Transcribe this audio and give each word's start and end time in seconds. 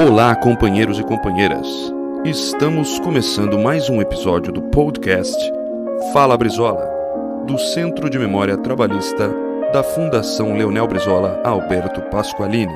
Olá, 0.00 0.34
companheiros 0.34 0.98
e 0.98 1.04
companheiras. 1.04 1.92
Estamos 2.24 2.98
começando 3.00 3.58
mais 3.58 3.90
um 3.90 4.00
episódio 4.00 4.50
do 4.50 4.62
podcast 4.62 5.36
Fala 6.10 6.38
Brizola, 6.38 6.88
do 7.46 7.58
Centro 7.58 8.08
de 8.08 8.18
Memória 8.18 8.56
Trabalhista 8.56 9.28
da 9.74 9.82
Fundação 9.82 10.56
Leonel 10.56 10.86
Brizola 10.86 11.42
Alberto 11.44 12.00
Pasqualini. 12.10 12.72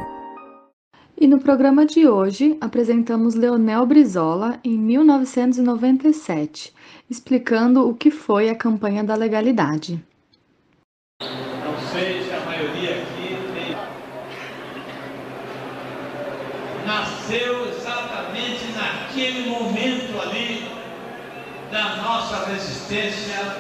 E 1.19 1.27
no 1.27 1.39
programa 1.39 1.87
de 1.87 2.07
hoje 2.07 2.59
apresentamos 2.61 3.35
Leonel 3.35 3.87
Brizola 3.87 4.61
em 4.63 4.77
1997, 4.77 6.75
explicando 7.09 7.89
o 7.89 7.95
que 7.95 8.11
foi 8.11 8.51
a 8.51 8.55
campanha 8.55 9.03
da 9.03 9.15
legalidade. 9.15 9.99
Não 11.23 11.79
sei 11.91 12.23
se 12.23 12.35
a 12.35 12.41
maioria 12.41 12.91
aqui 12.91 13.29
tem... 13.55 13.75
nasceu 17.35 17.69
exatamente 17.69 18.65
naquele 18.77 19.49
momento 19.49 20.21
ali 20.21 20.71
da 21.71 21.97
nossa 21.97 22.45
resistência 22.47 23.57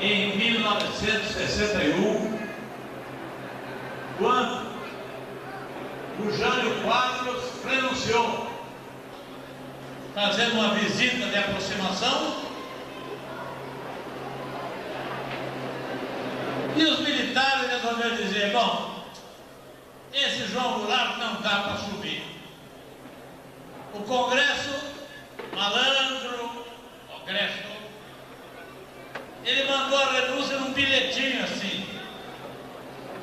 em 0.00 0.36
1961, 0.36 2.38
quando 4.18 4.72
o 6.18 6.32
Jânio 6.32 6.82
Quadros 6.82 7.44
renunciou, 7.64 8.50
fazendo 10.14 10.54
uma 10.54 10.74
visita 10.74 11.26
de 11.26 11.36
aproximação. 11.36 12.42
E 16.74 16.84
os 16.84 17.00
militares 17.00 17.70
resolveram 17.70 18.16
dizer, 18.16 18.50
bom, 18.50 19.01
esse 20.12 20.46
João 20.46 20.80
Goulart 20.80 21.18
não 21.18 21.40
dá 21.40 21.62
para 21.62 21.76
subir. 21.78 22.24
O 23.94 24.00
Congresso, 24.00 24.70
malandro, 25.54 26.66
Congresso, 27.10 27.72
ele 29.44 29.64
mandou 29.64 29.98
a 29.98 30.12
renúncia 30.12 30.58
num 30.58 30.72
bilhetinho 30.72 31.44
assim, 31.44 31.86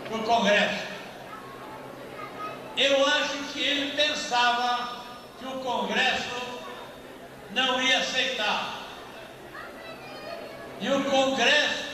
para 0.08 0.18
o 0.18 0.24
Congresso. 0.24 0.88
Eu 2.78 3.08
acho 3.08 3.38
que 3.52 3.62
ele 3.62 3.92
pensava 3.96 5.04
que 5.40 5.46
o 5.46 5.60
Congresso 5.60 6.36
não 7.52 7.82
ia 7.82 8.00
aceitar. 8.00 8.80
E 10.82 10.90
o 10.90 11.04
Congresso 11.06 11.90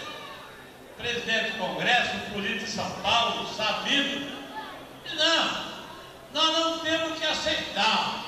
presidente 0.97 1.51
do 1.51 1.57
Congresso, 1.59 2.17
político 2.33 2.65
de 2.65 2.71
São 2.71 2.89
Paulo, 3.01 3.47
sabido. 3.55 4.34
Não, 5.13 5.65
nós 6.33 6.59
não 6.59 6.79
temos 6.79 7.19
que 7.19 7.25
aceitar. 7.25 8.25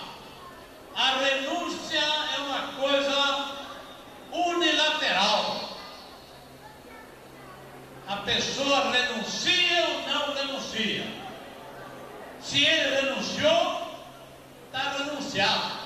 A 0.96 1.10
renúncia 1.18 2.00
é 2.00 2.40
uma 2.40 2.74
coisa 2.74 3.56
unilateral. 4.32 5.70
A 8.08 8.18
pessoa 8.18 8.92
renuncia 8.92 9.88
ou 9.90 10.08
não 10.08 10.34
renuncia. 10.34 11.06
Se 12.42 12.64
ele 12.64 12.96
renunciou, 13.02 14.00
está 14.68 14.92
renunciado. 14.98 15.78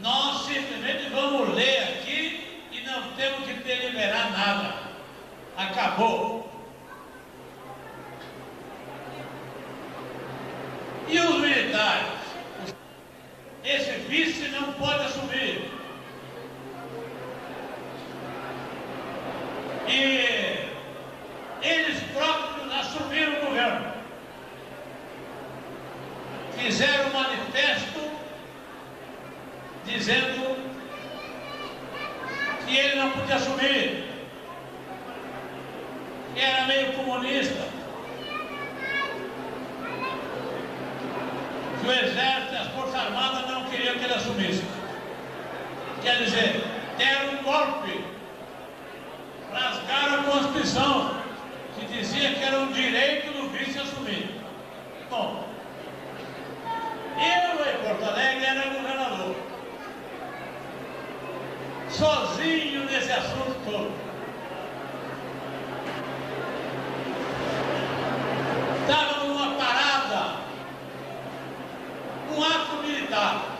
Nós 0.00 0.46
simplesmente 0.46 1.08
vamos 1.10 1.54
ler 1.54 1.82
aqui 1.82 2.66
e 2.72 2.80
não 2.80 3.12
temos 3.12 3.46
que 3.46 3.54
deliberar 3.54 4.32
nada 4.32 4.82
acabou. 5.56 6.50
E 11.08 11.18
os 11.18 11.40
militares? 11.40 12.12
Esse 13.64 13.90
vice 14.12 14.48
não 14.48 14.74
pode 14.74 15.04
assumir. 15.04 15.70
E 19.88 20.68
eles 21.62 21.98
próprios 22.12 22.72
assumiram 22.80 23.32
o 23.32 23.46
governo. 23.46 23.92
Fizeram 26.58 27.06
um 27.08 27.12
manifesto 27.14 28.00
dizendo 29.86 30.56
que 32.66 32.76
ele 32.76 32.96
não 32.96 33.10
podia 33.12 33.36
assumir 33.36 34.12
que 36.34 36.40
era 36.40 36.66
meio 36.66 36.92
comunista. 36.92 37.66
Que 41.80 41.88
o 41.88 41.92
exército 41.92 42.56
as 42.56 42.68
forças 42.68 42.94
armadas 42.94 43.50
não 43.50 43.61
queriam 43.72 43.96
que 43.96 44.04
ele 44.04 44.14
assumisse. 44.14 44.64
Quer 46.02 46.18
dizer, 46.18 46.62
deram 46.98 47.34
um 47.34 47.42
golpe, 47.42 48.04
rasgaram 49.52 50.20
a 50.20 50.24
Constituição, 50.24 51.16
que 51.74 51.86
dizia 51.86 52.34
que 52.34 52.44
era 52.44 52.58
um 52.60 52.72
direito 52.72 53.32
do 53.32 53.48
vice 53.48 53.78
assumir. 53.78 54.40
Bom, 55.08 55.44
eu 57.16 57.72
em 57.72 57.88
Porto 57.88 58.04
Alegre 58.04 58.44
era 58.44 58.70
governador. 58.70 59.36
Sozinho 61.88 62.84
nesse 62.84 63.12
assunto 63.12 63.56
todo. 63.64 64.12
estava 68.82 69.24
numa 69.24 69.54
parada, 69.54 70.36
um 72.34 72.42
ato 72.42 72.76
militar. 72.82 73.52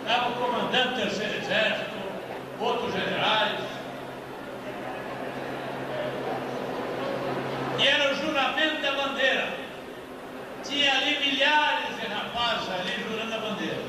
Estava 0.00 0.30
o 0.30 0.34
comandante 0.72 0.88
do 0.88 0.94
terceiro 0.96 1.36
exército, 1.36 1.90
outros 2.58 2.92
generais. 2.94 3.60
E 7.78 7.86
era 7.86 8.12
o 8.12 8.16
juramento 8.16 8.80
da 8.80 8.92
bandeira. 8.92 9.48
Tinha 10.64 10.92
ali 10.92 11.18
milhares 11.18 12.00
de 12.00 12.06
rapazes 12.06 12.70
ali 12.70 13.04
jurando 13.06 13.34
a 13.34 13.38
bandeira. 13.38 13.82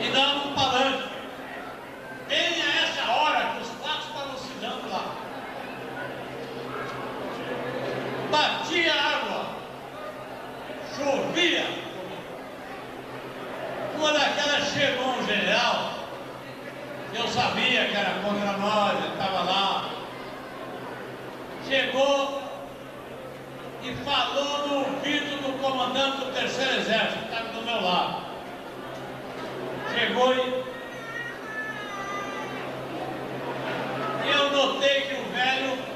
E 0.00 0.08
dava 0.10 0.48
um 0.48 0.54
palanque. 0.54 1.12
Bem 2.28 2.62
a 2.62 2.82
essa 2.82 3.12
hora 3.12 3.54
que 3.54 3.62
os 3.62 3.68
quatro 3.80 4.08
estavam 4.08 4.36
se 4.38 4.52
dando 4.60 4.90
lá. 4.90 5.16
batia 8.30 8.92
água, 8.94 9.46
chovia. 10.96 11.82
Uma 14.02 14.12
daquelas 14.14 14.72
chegou 14.72 15.10
um 15.10 15.24
general, 15.24 15.92
eu 17.14 17.28
sabia 17.28 17.84
que 17.84 17.96
era 17.96 18.20
contra 18.20 18.52
nós, 18.54 18.98
ele 18.98 19.12
estava 19.12 19.42
lá. 19.44 19.90
Chegou 21.68 22.42
e 23.84 23.94
falou 24.04 24.68
no 24.68 24.74
ouvido 24.78 25.42
do 25.42 25.58
comandante 25.60 26.18
do 26.18 26.32
terceiro 26.32 26.78
exército, 26.78 27.18
que 27.18 27.24
estava 27.24 27.48
do 27.48 27.62
meu 27.62 27.82
lado. 27.82 28.22
Chegou 29.92 30.34
e 30.34 30.62
eu 34.30 34.50
notei 34.52 35.00
que 35.02 35.14
o 35.14 35.24
velho 35.32 35.92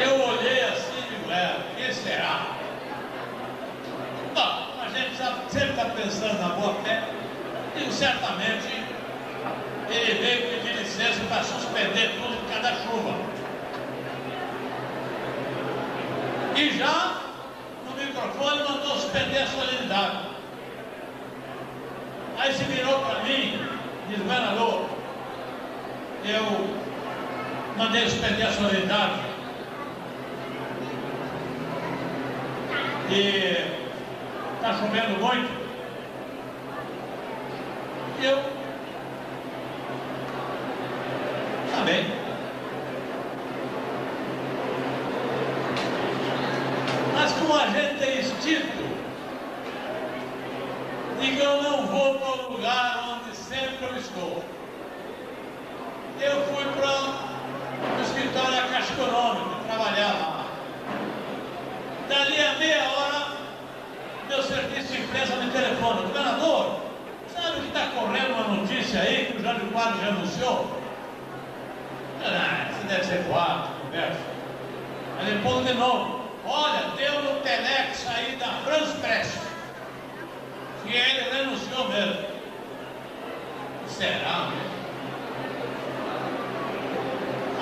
Eu 0.00 0.28
olhei 0.28 0.64
assim 0.64 1.04
e 1.10 1.32
é, 1.32 1.56
quem 1.76 1.92
será? 1.92 2.46
Bom, 4.34 4.82
a 4.82 4.88
gente 4.88 5.16
sempre 5.50 5.70
está 5.70 5.84
pensando 5.86 6.38
na 6.40 6.48
boa 6.56 6.74
fé. 6.82 7.04
E 7.76 7.92
certamente 7.92 8.84
ele 9.88 10.14
veio 10.14 10.50
pedir 10.50 10.76
licença 10.78 11.20
para 11.28 11.42
suspender 11.42 12.16
tudo 12.16 12.23
da 12.64 12.72
chuva. 12.76 13.14
E 16.56 16.78
já 16.78 17.20
no 17.86 18.02
microfone 18.02 18.58
mandou 18.62 18.96
suspender 18.96 19.38
a 19.38 19.46
solenidade. 19.46 20.18
Aí 22.38 22.54
se 22.54 22.64
virou 22.64 23.00
para 23.00 23.20
mim, 23.24 23.60
diz, 24.08 24.18
governador, 24.18 24.86
eu 26.24 26.78
mandei 27.76 28.08
suspender 28.08 28.44
a 28.44 28.52
solenidade 28.52 29.20
e 33.10 33.84
está 34.56 34.72
chovendo 34.72 35.20
muito. 35.20 35.64
Eu, 38.22 38.36
tá 41.70 41.84
bem. 41.84 42.24
Mas 47.14 47.32
como 47.32 47.54
a 47.56 47.66
gente 47.68 47.98
tem 47.98 48.18
instinto 48.18 48.84
de 51.20 51.36
que 51.36 51.42
eu 51.42 51.62
não 51.62 51.86
vou 51.86 52.18
para 52.18 52.28
o 52.28 52.52
lugar 52.52 53.16
onde 53.16 53.34
sempre 53.36 53.86
eu 53.86 53.96
estou. 53.96 54.44
Eu 56.20 56.42
fui 56.46 56.64
para 56.72 57.98
o 57.98 58.02
escritório 58.02 58.50
da 58.50 58.62
Casco 58.68 59.04
Carlos 69.94 70.00
renunciou? 70.00 70.80
Ah, 72.24 72.68
você 72.70 72.88
deve 72.88 73.04
ser 73.04 73.22
voado, 73.24 73.68
conversa. 73.82 74.20
Aí 75.18 75.34
depois 75.34 75.66
de 75.66 75.74
novo, 75.74 76.20
olha, 76.46 76.90
deu 76.96 77.22
no 77.22 77.40
Telex 77.40 78.06
aí 78.08 78.36
da 78.36 78.46
France 78.64 78.96
Press. 78.98 79.38
Que 80.84 80.96
ele 80.96 81.30
renunciou 81.30 81.88
mesmo. 81.88 82.34
Será 83.88 84.48
mesmo? 84.50 84.74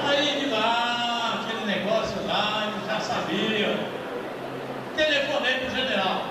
Aí 0.07 0.41
de 0.41 0.47
lá, 0.47 1.41
aquele 1.43 1.67
negócio 1.67 2.27
lá, 2.27 2.69
ele 2.69 2.87
já 2.87 3.01
sabia. 3.01 3.79
Telefonei 4.97 5.59
para 5.59 5.69
o 5.69 5.71
general. 5.71 6.23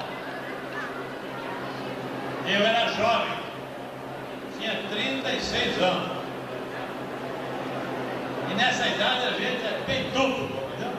Eu 2.47 2.65
era 2.65 2.91
jovem, 2.93 3.41
tinha 4.61 4.83
36 4.89 5.81
anos. 5.81 6.11
E 8.49 8.53
nessa 8.53 8.87
idade 8.87 9.25
a 9.25 9.31
gente 9.31 9.65
é 9.65 10.11
duplo, 10.13 10.45
entendeu? 10.45 10.93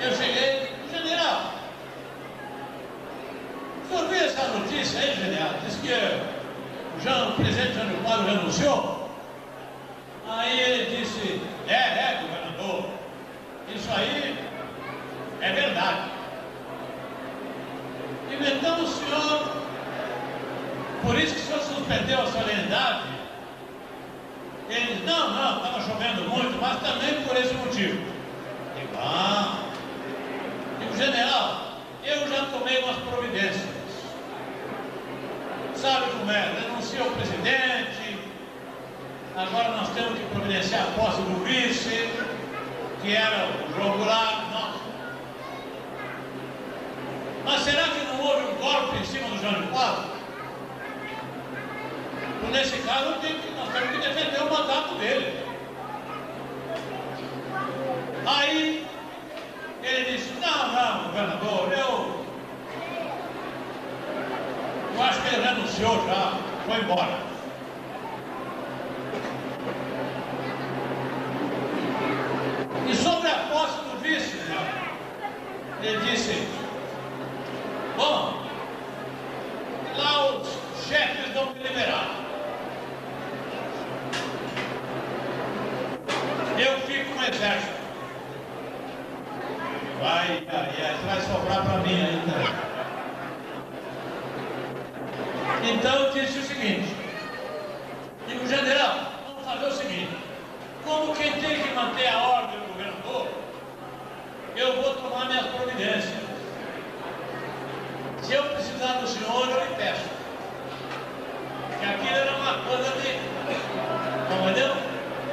Eu 0.00 0.14
cheguei, 0.14 0.70
general, 0.92 1.52
o 3.84 3.88
senhor 3.88 4.14
essa 4.14 4.48
notícia 4.48 5.00
aí, 5.00 5.14
general? 5.14 5.54
Diz 5.64 5.76
que 5.76 5.88
o, 5.88 7.00
Jean, 7.00 7.28
o 7.28 7.32
presidente 7.32 7.74
Jânio 7.74 7.96
Quadro 7.98 8.26
renunciou. 8.26 9.10
Aí 10.28 10.60
ele 10.60 10.96
disse, 10.96 11.40
é, 11.68 11.74
é, 11.74 12.20
governador, 12.22 12.90
isso 13.74 13.88
aí 13.96 14.36
é 15.40 15.52
verdade. 15.52 16.10
Inventamos 18.32 18.90
o 18.90 19.04
senhor, 19.04 19.56
por 21.02 21.16
isso 21.16 21.34
que 21.34 21.40
o 21.40 21.44
senhor 21.44 21.60
suspendeu 21.62 22.22
a 22.22 22.26
solenidade. 22.26 23.06
Ele 24.68 24.94
disse, 24.94 25.04
não, 25.04 25.30
não, 25.32 25.56
estava 25.58 25.80
chovendo 25.80 26.28
muito, 26.28 26.60
mas 26.60 26.80
também 26.80 27.22
por 27.22 27.36
esse 27.36 27.54
motivo. 27.54 28.02
Digo, 28.76 28.96
ah, 28.98 29.58
digo, 30.80 30.96
general, 30.96 31.66
tomei 32.76 32.82
umas 32.82 32.96
providências. 33.08 33.68
Sabe 35.74 36.10
como 36.10 36.30
é? 36.30 36.54
Denuncia 36.60 37.02
o 37.04 37.10
presidente, 37.12 38.18
agora 39.36 39.70
nós 39.76 39.88
temos 39.90 40.18
que 40.18 40.24
providenciar 40.26 40.82
a 40.82 41.00
posse 41.00 41.20
do 41.22 41.44
vice, 41.44 42.10
que 43.02 43.14
era 43.14 43.48
o 43.48 43.74
jogo 43.74 44.04
lá. 44.04 44.42
Mas 47.44 47.60
será 47.60 47.84
que 47.84 48.04
não 48.06 48.20
houve 48.20 48.44
um 48.46 48.54
golpe 48.56 48.96
em 48.96 49.04
cima 49.04 49.28
do 49.28 49.40
Jânio 49.40 49.68
Quadro? 49.68 50.16
Então, 52.38 52.50
nesse 52.50 52.76
caso, 52.78 53.10
nós 53.10 53.72
temos 53.72 53.90
que 53.90 54.08
defender 54.08 54.42
o 54.42 54.50
mandato 54.50 54.94
dele. 54.96 55.46
Aí, 58.26 58.86
ele 59.84 60.16
disse, 60.16 60.32
não, 60.40 60.72
não, 60.72 61.04
governador, 61.04 61.72
eu, 61.72 62.26
eu 64.96 65.02
acho 65.02 65.20
que 65.22 65.25
ele 65.36 65.46
renunciou 65.46 66.06
já, 66.06 66.32
foi 66.66 66.80
embora. 66.80 67.18
E 72.88 72.94
sobre 72.94 73.28
a 73.28 73.34
posse 73.52 73.78
do 73.80 73.98
vice, 74.02 74.40
ele 75.82 76.10
disse, 76.10 76.48
bom, 77.96 78.42
lá 79.96 80.36
os 80.36 80.48
chefes 80.88 81.34
vão 81.34 81.52
me 81.52 81.62
liberar. 81.62 82.10
Eu 86.58 86.80
fico 86.80 87.12
com 87.12 87.20
o 87.20 87.24
exército. 87.24 87.76
Vai, 90.00 90.28
aí, 90.28 90.96
vai 91.04 91.20
sobrar 91.20 91.64
para 91.64 91.78
mim 91.80 91.94
ainda. 91.94 92.76
Então 95.68 95.94
eu 95.96 96.12
disse 96.12 96.38
o 96.38 96.42
seguinte, 96.42 96.94
digo, 98.28 98.46
general, 98.46 99.12
vamos 99.26 99.44
fazer 99.44 99.66
o 99.66 99.72
seguinte, 99.72 100.16
como 100.84 101.14
quem 101.16 101.32
tem 101.32 101.60
que 101.60 101.74
manter 101.74 102.06
a 102.06 102.20
ordem 102.20 102.60
do 102.60 102.66
governador, 102.68 103.26
eu 104.54 104.80
vou 104.80 104.94
tomar 104.94 105.26
minhas 105.26 105.46
providências. 105.46 106.14
Se 108.22 108.32
eu 108.32 108.44
precisar 108.44 109.00
do 109.00 109.08
senhor, 109.08 109.48
eu 109.48 109.66
lhe 109.66 109.74
peço. 109.74 110.08
Que 111.80 111.84
aquilo 111.84 112.16
era 112.16 112.36
uma 112.36 112.58
coisa 112.62 112.90
de. 113.00 113.08
Entendeu? 114.46 114.72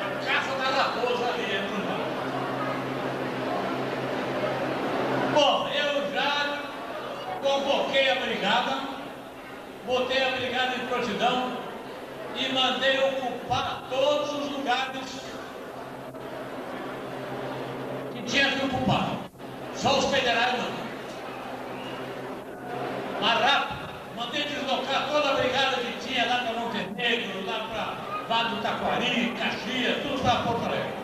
A 0.01 0.25
caça 0.25 0.55
da 0.57 0.65
raposa 0.83 1.25
ali 1.31 1.43
dentro 1.43 1.75
do 1.75 1.85
mar. 1.85 2.03
Bom, 5.33 5.67
eu 5.69 6.11
já 6.11 6.59
convoquei 7.41 8.09
a 8.09 8.15
brigada, 8.15 8.93
botei 9.85 10.23
a 10.23 10.31
brigada 10.31 10.75
em 10.75 10.87
prontidão 10.87 11.57
e 12.35 12.53
mandei 12.53 12.99
ocupar 12.99 13.83
todos 13.89 14.31
os 14.31 14.51
lugares 14.51 15.21
que 18.13 18.21
ocupar. 18.83 19.07
Só 19.75 19.97
os 19.97 20.05
federais 20.05 20.53
não. 20.57 20.83
Mais 23.21 23.39
rápido, 23.39 23.89
mandei 24.17 24.43
deslocar 24.43 25.07
toda 25.09 25.29
a 25.29 25.33
brigada 25.35 25.77
que 25.77 26.07
tinha 26.07 26.25
lá 26.25 26.39
para 26.39 26.59
Montenegro, 26.59 27.45
lá 27.45 27.67
para 27.69 28.13
Vale 28.27 28.55
do 28.55 28.61
Taquari, 28.61 29.33
Caxias, 29.37 30.01
tudo 30.03 30.21
para 30.21 30.43
Porto 30.43 30.65
Alegre. 30.65 31.03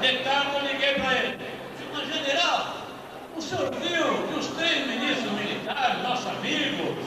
De 0.00 0.18
tarde 0.24 0.50
eu 0.54 0.72
liguei 0.72 0.94
para 0.94 1.14
ele. 1.14 1.38
Disse, 1.38 1.88
mas 1.92 2.08
general, 2.08 2.66
o 3.36 3.40
senhor 3.40 3.72
viu 3.74 4.28
que 4.28 4.34
os 4.34 4.46
três 4.48 4.86
ministros 4.86 5.32
militares, 5.32 6.02
nossos 6.02 6.26
amigos, 6.26 7.06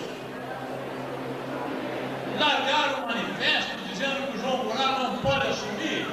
largaram 2.39 3.03
um 3.03 3.07
manifesto 3.07 3.75
dizendo 3.89 4.31
que 4.31 4.37
o 4.37 4.41
João 4.41 4.57
Goulart 4.59 4.99
não 4.99 5.17
pode 5.17 5.47
assumir? 5.47 6.07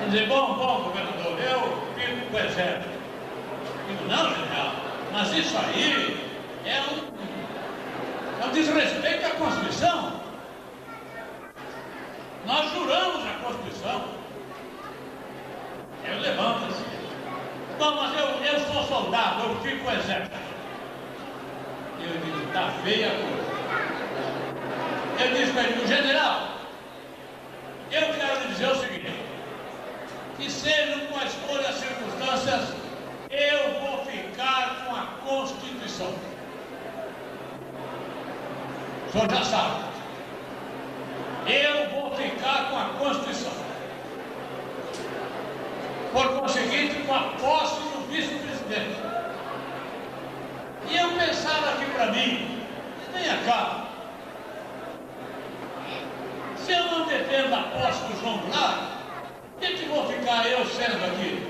Ele 0.00 0.10
disse, 0.10 0.26
bom, 0.26 0.54
bom, 0.54 0.82
governador, 0.84 1.38
eu 1.38 1.60
fico 1.94 2.30
com 2.30 2.36
o 2.36 2.40
exército. 2.40 2.88
Digo, 3.88 4.04
não, 4.06 4.30
general, 4.30 4.72
mas 5.12 5.27
isso 5.38 5.56
aí 5.56 6.16
é 6.64 6.80
um, 6.80 8.42
é 8.42 8.46
um 8.46 8.52
desrespeito 8.52 9.26
à 9.26 9.30
Constituição. 9.30 10.20
Nós 12.44 12.72
juramos 12.72 13.24
a 13.24 13.44
Constituição. 13.44 14.04
Eu 16.04 16.18
levanto 16.20 16.64
assim. 16.64 16.84
Não, 17.78 17.94
mas 17.94 18.18
eu, 18.18 18.26
eu 18.26 18.72
sou 18.72 18.82
soldado, 18.84 19.42
eu 19.44 19.60
fico 19.60 19.84
com 19.84 19.90
o 19.90 19.94
exército. 19.94 20.36
Eu 22.00 22.20
digo, 22.20 22.48
está 22.48 22.70
feia 22.82 23.08
a 23.08 23.10
coisa. 23.10 23.48
Eu 25.20 25.34
disse 25.36 25.52
para 25.52 25.62
ele, 25.64 25.86
general, 25.86 26.48
eu 27.90 28.00
quero 28.14 28.40
lhe 28.40 28.48
dizer 28.48 28.68
o 28.68 28.76
seguinte, 28.76 29.12
que 30.36 30.50
sejam 30.50 31.00
quais 31.06 31.34
forem 31.34 31.66
as 31.66 31.74
circunstâncias, 31.74 32.72
eu 33.30 33.80
vou 33.80 34.04
ficar 34.06 34.86
com 34.86 34.96
a 34.96 35.17
Constituição. 35.28 36.14
O 39.06 39.12
senhor 39.12 39.30
já 39.30 39.44
sabe. 39.44 39.84
Eu 41.46 41.90
vou 41.90 42.16
ficar 42.16 42.70
com 42.70 42.78
a 42.78 42.84
Constituição. 42.98 43.52
Por 46.12 46.40
conseguinte, 46.40 47.02
com 47.06 47.14
a 47.14 47.20
posse 47.38 47.74
do 47.74 48.10
vice-presidente. 48.10 48.96
E 50.90 50.96
eu 50.96 51.10
pensava 51.10 51.72
aqui 51.72 51.84
para 51.92 52.06
mim, 52.06 52.64
venha 53.12 53.36
cá, 53.44 53.88
se 56.56 56.72
eu 56.72 56.84
não 56.86 57.06
defendo 57.06 57.54
a 57.54 57.62
posse 57.64 58.02
do 58.04 58.20
João 58.22 58.38
Goulart, 58.38 58.78
o 59.56 59.60
que, 59.60 59.84
vou 59.84 60.06
ficar 60.06 60.46
eu 60.46 60.64
sendo 60.64 61.04
aqui? 61.04 61.46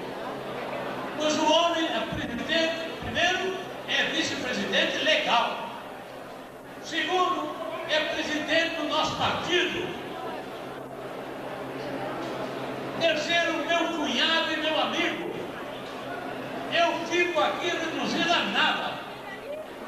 Pois 1.17 1.39
o 1.39 1.53
homem 1.53 1.85
é 1.85 2.01
presidente, 2.15 2.91
primeiro, 3.05 3.68
é 3.89 4.05
vice-presidente 4.15 4.99
legal. 5.05 5.69
Segundo, 6.83 7.57
é 7.91 8.01
presidente 8.15 8.77
do 8.77 8.85
nosso 8.85 9.17
partido. 9.17 9.89
Terceiro, 13.01 13.65
meu 13.67 13.97
cunhado 13.97 14.53
e 14.53 14.57
meu 14.59 14.81
amigo. 14.81 15.31
Eu 16.73 17.07
fico 17.07 17.41
aqui 17.41 17.69
reduzido 17.69 18.33
a 18.33 18.45
nada. 18.45 18.99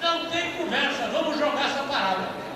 Não 0.00 0.30
tem 0.30 0.52
conversa, 0.52 1.08
vamos 1.08 1.38
jogar 1.38 1.66
essa 1.66 1.82
parada. 1.82 2.49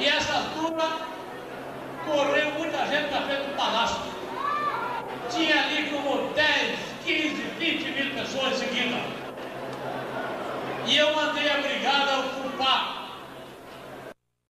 E 0.00 0.06
essa 0.08 0.46
turma 0.54 0.98
correu 2.06 2.52
muita 2.52 2.86
gente 2.86 3.10
na 3.10 3.20
frente 3.20 3.42
do 3.42 3.54
palácio. 3.54 4.00
Tinha 5.30 5.60
ali 5.60 5.90
como 5.90 6.32
10, 6.32 6.78
15, 7.04 7.34
20 7.58 7.84
mil 7.90 8.14
pessoas 8.14 8.62
em. 8.62 9.20
E 10.86 10.96
eu 10.96 11.14
mandei 11.14 11.50
a 11.50 11.58
brigada 11.58 12.18
ocupar 12.20 12.89